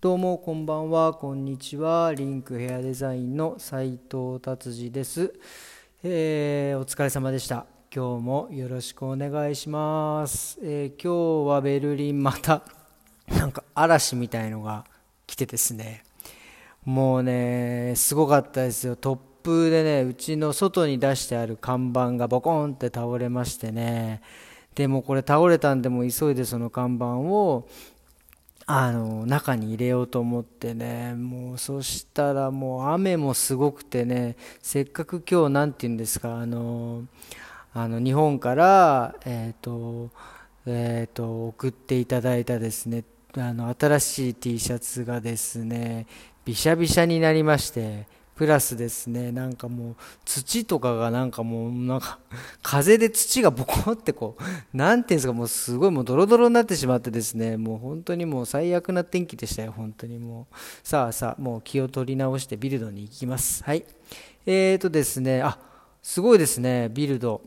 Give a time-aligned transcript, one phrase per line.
[0.00, 1.12] どうもこんばんは。
[1.12, 2.14] こんにちは。
[2.14, 5.34] リンクヘアデザインの斉藤達治です、
[6.04, 7.66] えー、お疲れ様でした。
[7.92, 12.62] 今日もよろしくお願いします、えー、今日はベルリンまた
[13.26, 14.84] なんか嵐みたいのが
[15.26, 16.04] 来てですね。
[16.84, 18.94] もうねすごかったですよ。
[18.94, 24.22] 突風でねうちの外に出してある看板がボコンって倒れましてね。
[24.76, 27.66] でもこれ倒れたんでも急いでその看板を
[28.70, 37.04] あの中に入れようと思ってねもうそしたらもう雨もすごくてねせっかく今日何て言うんですかあの
[37.72, 40.10] あの日本からえっ、ー、と
[40.70, 43.04] えーと、送っていただいたですね
[43.38, 46.06] あの新しい T シャツがですね
[46.44, 48.06] びしゃびしゃになりまして
[48.38, 49.32] プラスですね。
[49.32, 52.20] なんかもう土とかがなんかもうなんか
[52.62, 54.42] 風で土がボコってこう
[54.72, 57.56] 何ていうんですかもうすごいもうドロドロになってしまってですね。
[57.56, 60.54] もう本当にもう最悪な天気でしたよ本当にもう。
[60.84, 63.64] さあさあもう気を取り直してビルドに行きます。
[63.64, 63.84] はい。
[64.46, 65.58] えーとですねあ
[66.00, 67.42] すごいですねビルド。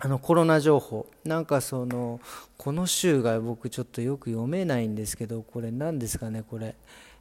[0.00, 1.06] あのコロナ情報。
[1.24, 2.20] なんかその
[2.58, 6.74] この週が僕ちょっとよく読めないんですけどこれ何ですかねこれ。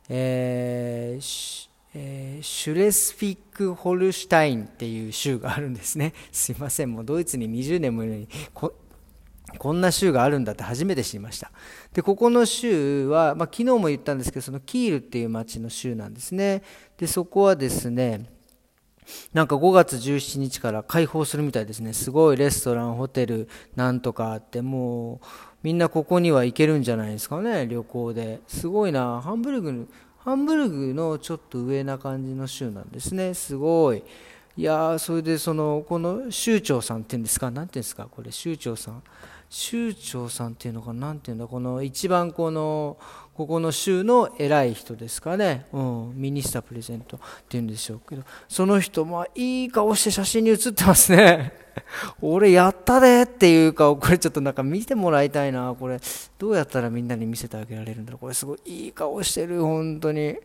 [0.10, 6.14] えーえー、シュレスフィック・ホルシュタインっていう州があるんですね。
[6.32, 8.74] すいません、もうドイツに20年もいるのにこ、
[9.58, 11.52] こんな州があるんだって初めて知りました。
[11.94, 16.62] で、ここの州は、まあ、昨日も言ったんですけど、そのキールっていう町の州なんですね。
[16.98, 18.30] で、そこはですね、
[19.34, 21.94] なんか5月17日から開放するみたいですね。
[21.94, 25.26] すごいレストラン、ホテル、なんとかあって、もう、
[25.64, 28.42] みんなここには行けるんじゃないですかね、旅行で。
[28.48, 33.34] すごいな、ハンブルグハンブルグのちょっと上な感じの州なんですね。
[33.34, 34.04] すごい。
[34.58, 39.02] いやそれでその、この州長さんっていうんですか、なんていうんですか、これ、州長さん。
[39.50, 42.98] 州長さんっていうのかな、んていうんだ、この一番この、
[43.34, 51.54] ここの州の偉い人ですかね、うん、ミニスタープレゼントっていうんでしょうけど、その人もいい顔して写真に写ってますね。
[52.22, 55.76] 俺やったでっていうか、これちょっとなんか見てもらいたいな。
[55.80, 56.00] これ、
[56.38, 58.20] どうやったらみんなに見せてあげられるんだろう。
[58.20, 60.38] これすごいいい顔してる、本当に。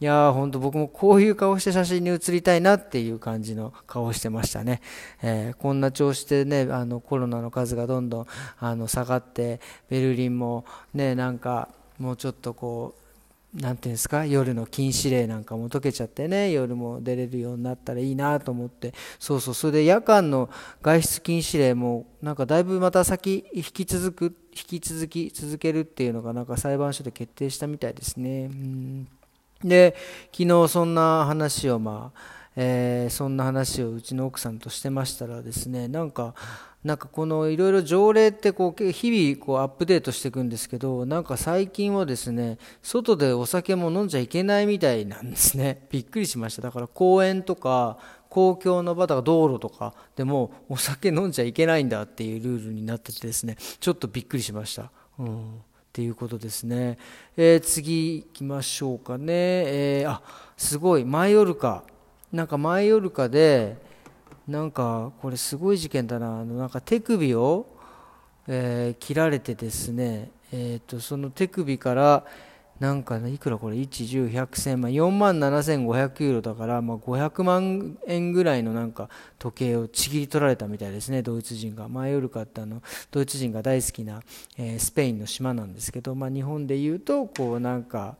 [0.00, 4.82] いやー、ほんと僕もこういう顔して写真に写りたいなっていう感じの顔をしてましたね。
[5.22, 8.26] えー、こんな調子でね、あのコロナの数がどんどん
[8.58, 11.68] あの下がって、ベルリンもね、なんか
[11.98, 13.04] もうちょっとこう、
[13.54, 18.92] 何ていうんですか夜の禁止令なんかも解けちゃってね夜も出れるようになったらいいなと思って。
[19.20, 20.50] そうそうそれで夜間の
[20.82, 28.46] 外出禁止令もなんかだいぶまた先引き続く引き続き続けるっていうのがなんか裁判所で決定したみたいですね。
[28.46, 29.08] うん。
[29.64, 29.96] で
[30.30, 36.34] 昨日そんな話をまあえー、そんな話をうちの奥さんとしてましたらですねなんか
[36.84, 45.86] なんかこのいろいろ条例ってこう日々こうアップデートしていくんですけどなんか最近はですね外でお酒も飲んじゃいけないみたいなんですね。
[45.90, 46.62] びっくりしました。
[46.62, 47.98] だから公園とか
[48.28, 54.90] 公共の場とか道路とかでもお酒飲んじゃいけないんだっていうルールになっててですねちょっとびっくりしました。
[55.18, 55.60] うん。
[55.94, 56.98] っていうことですね。
[57.36, 59.26] えー、次行きましょうかね。
[59.28, 60.22] えー、あ、
[60.56, 61.04] すごい。
[61.04, 61.84] マイオルカ。
[62.32, 63.76] なんかマイオルカで、
[64.48, 67.66] なんかこれすごい事件だなあのなんか手首を、
[68.48, 72.24] えー、切られてですね、えーと、その手首から
[72.80, 73.88] なんか、いくらこれ？1、
[74.28, 79.08] 10、100、1000万4万7500ユーロだから、まあ、500万円ぐらいのなんか
[79.38, 81.88] 時計をちぎり取られたみたいですねドイツ人が。
[81.88, 82.82] マヨルカってあの
[83.12, 84.20] ドイツ人が大好きな、
[84.58, 88.16] えー、スペインの島なんですけど、まあ、日本でいうとこうなんか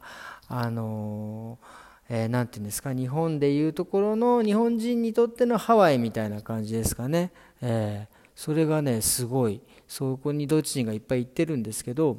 [0.49, 2.93] あのーえー、て言うんですか？
[2.93, 7.33] 日本でいうところの日本人にとってのハワイみたいな感じですかね、
[7.63, 9.61] えー、それがねすごい。
[9.89, 12.19] そこにドイツ人がいっぱい行ってるんですけど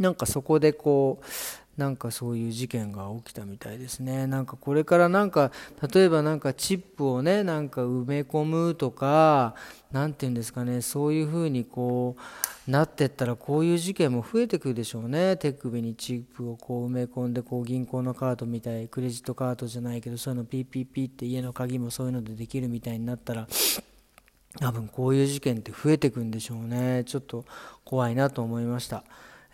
[0.00, 1.24] なんかそこでこう
[1.76, 4.26] なんかそういう事件が起きたみたいですね。
[4.26, 5.52] なんかこれからなんか
[5.92, 9.54] 例えばなんかチップをねなんか埋め込むとか
[9.92, 12.16] 何て言うんですかねそういうふうにこ
[12.66, 23.46] うなってったらこういう事件も増えてくるでしょうね手首にチップをこう埋め込んでこう銀行のカードみたいクレジットカードじゃないけどそういうのピッピッピッって家の鍵もそういうのでできるみたいになったら
[24.58, 27.44] 多分こういう事件って増えてくんでしょうねちょっと
[27.84, 29.04] 怖いなと思いました。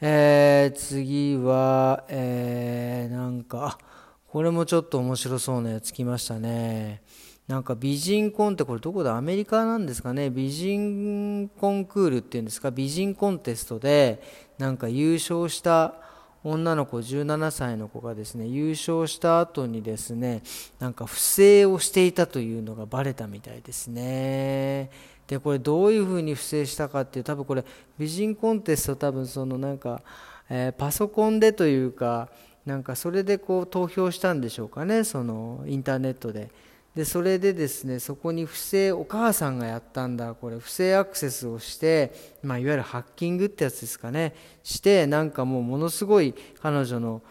[0.04, 3.78] えー、次は、えー、なんか、
[4.26, 7.02] これもちょっと面白そうなやつ来ましたね。
[7.46, 9.16] なんか美人コンってこれどこだ？
[9.16, 10.30] アメリカなんですかね。
[10.30, 12.70] 美人コンクールっていうんですか？
[12.70, 14.22] 美人コンテストで
[14.58, 15.94] なんか優勝した
[16.42, 20.42] 女の子17歳の子がですね優勝した後にですね
[20.80, 24.90] なんか不正をしていたというのがバレたみたいですね。
[25.32, 27.64] でこれどういうふうに不正したかっていう多分これ
[27.98, 30.02] 美人コンテスト多分そのなんか、
[30.50, 32.28] えー、パソコンでというか
[32.66, 36.50] なんかそれでこう投票したんでしょうかねそのインターネットで。
[36.94, 42.12] でそれでですねそこに不正お母さんがやったんだこれ不正アクセスをして、
[42.42, 47.22] まあ、いわゆるハッキングってやつですかねしてなんかもうものすごい彼女の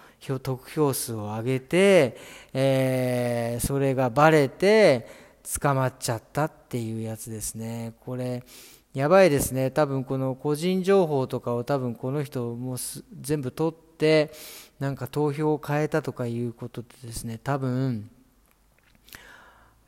[0.41, 2.17] 得票数を上げて、
[2.53, 5.20] えー、それがバレて
[5.59, 7.93] 捕まっちゃったっていうやつですね。
[8.01, 8.43] これ
[8.93, 9.71] やばいですね。
[9.71, 12.77] 多分この個人情報とかを多分この人も
[13.19, 14.31] 全部取って
[14.79, 17.39] なんか投票を変えたとかいうことでですね。
[17.41, 18.09] 多分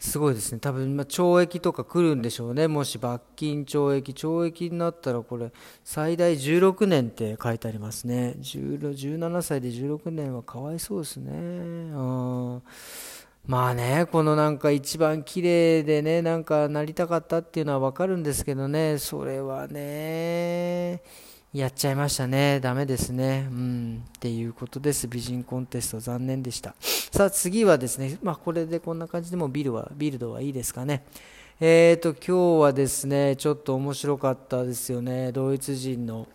[0.04, 0.60] すごいですね。
[0.60, 2.68] 多分、ま懲役とか来るんでしょうね。
[2.68, 4.12] もし罰金懲役。
[4.12, 5.50] 懲役になったらこれ
[5.86, 8.36] 最大16年って書いてありますね。
[8.38, 11.32] 17歳で16年はかわいそうですね。
[11.32, 12.62] うん
[13.46, 21.02] まあねこのなんか一番綺麗でねなんかなりたかったっていうのは分かるんですけどねそれはね
[21.54, 22.60] やっちゃいましたね。
[22.60, 23.48] ダメですね。
[23.48, 24.04] うん。
[24.08, 25.08] っていうことです。
[25.08, 26.74] 美人コンテスト残念でした。
[26.80, 31.06] さあ次はですね、まあこれでこんな感じでもビルは、ビルドはいいですかね。
[31.60, 35.32] えーと、今日はですね、ちょっと面白かったですよね。
[35.32, 36.28] ドイツ人の、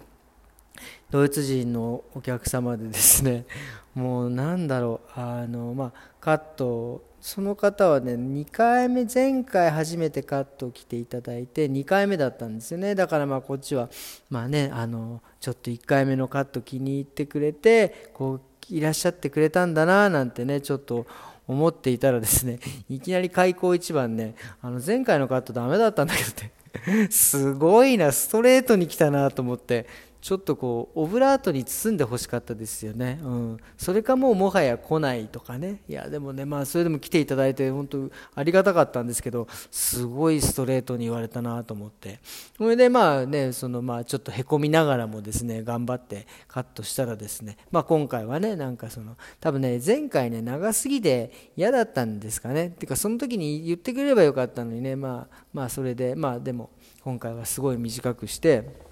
[1.11, 3.47] ドイツ人のお客様でですね、
[3.95, 12.95] もうなんだろう、あの、まあカットその方はね2回目前回初めてカットを来ていただいて2回目だったんですよね。
[12.95, 13.89] だからまあこっちは
[14.31, 18.41] まあねあのちょっと1回目のカット気に入ってくれてこう
[18.71, 21.07] いらっしゃってくれたんだななんてねちょっと
[21.47, 29.87] 思っていたらですね いきなり開口一番ねあの前回のカットダメだったんだけどって すごいなストレートに来たなと思って
[30.21, 35.81] ちょっとこうオブラートに包んでほしかったですよね、うん、それかもうもはや来ないとかね。
[35.89, 42.21] いやでもねまあそれでも来ていただいて本当ありがたかったんですけどすごいストレートに言われたなと思って。
[42.57, 47.57] それでまあねそのまあちょっとへこみながらもですね頑張ってカットしたらですね。
[47.71, 52.67] まあ今回はねなんかその多分ね前回ね長すぎて嫌だったんですかね。
[52.67, 54.97] っていうかその時に言ってくれればよかったのにね。
[54.97, 56.71] まあまあそれでまあでも
[57.03, 58.88] 今回はすごい短くして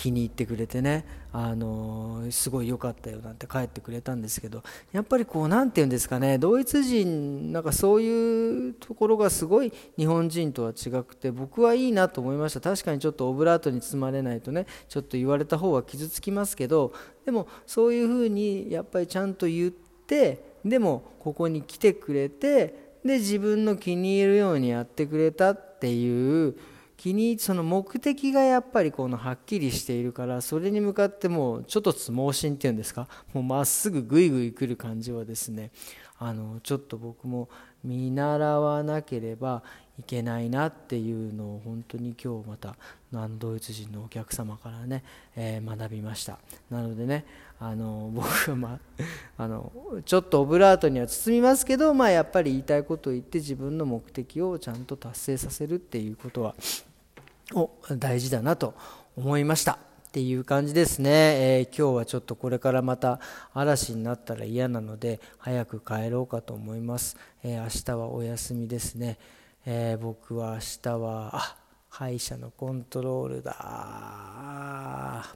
[0.00, 4.62] 気に入ってくれてね、あの、すごい良かったよなんて帰ってくれたんですけど
[4.92, 12.62] やっぱりこう何て言うんですかねドイツ人なんかそういうところがすごい日本人とは違くて僕はいいなと思いました。
[12.62, 16.94] 確かにちょっとオブラートに包まれないとねちょっと言われた方は傷つきますけど
[17.26, 26.54] でもそういうふうにやっぱりちゃんと言ってでもここに来てくれてで自分の気に入るようにやってくれたっていう
[27.00, 33.08] 気にその目的がやっぱりこのはっきりしているからそれに向かってもうちょっとつ盲信っていうんですか？
[33.32, 35.70] もうまっすぐぐいぐい来る感じはですね
[36.18, 37.48] あのちょっと僕も
[37.82, 39.62] 見習わなければ
[39.98, 42.76] いけないなっていうのを本当に今日また
[43.38, 45.02] ドイツ人のお客様からね、
[45.36, 46.38] えー、学びました。
[46.70, 47.24] なのでね
[47.58, 48.78] あの 僕は、ま
[49.38, 49.72] あ、あの
[50.04, 56.54] ちょっとオブラートには包みますけど、まあ、やっぱり言いたいことを言って自分の目的をちゃんと達成させるっていうことは
[57.54, 58.74] を大事だなと
[59.16, 63.20] 思いましたっていう感じですね、えー、今日はちょっとこれからまた
[63.54, 69.18] 嵐になったら嫌なので早く帰ろうかと思います、えー、明日はお休みですね、
[69.64, 71.56] えー、僕は明日はあ
[71.88, 73.52] 歯医者のコントロールだ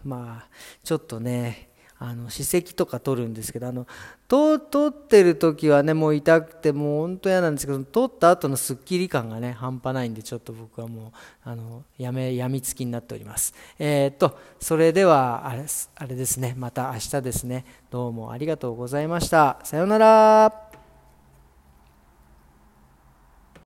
[0.04, 0.48] まあ
[0.82, 3.86] ちょっとねあの歯石とか取るんですけどあの
[4.28, 11.12] 取ってる時はねもう痛くてもう本当嫌なんですけど取った後のすっきり感がね半端ないんでちょっと僕はも
[11.46, 13.54] うあのやめやみつきになっております。
[13.78, 15.64] えー、っとそれではあれ
[15.96, 17.64] あれですねまた明日ですね。
[17.90, 19.60] どうもありがとうございました。
[19.62, 20.83] さようなら。